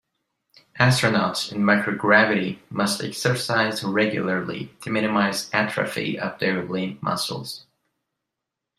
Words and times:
Astronauts 0.79 1.51
in 1.51 1.61
microgravity 1.61 2.57
must 2.71 3.03
exercise 3.03 3.83
regularly 3.83 4.75
to 4.81 4.89
minimize 4.89 5.47
atrophy 5.53 6.17
of 6.17 6.39
their 6.39 6.63
limb 6.65 6.97
muscles. 7.03 7.67